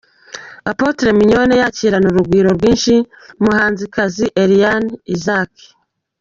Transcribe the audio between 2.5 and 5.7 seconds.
rwinshi umuhanuzikazi Eliane Isaac.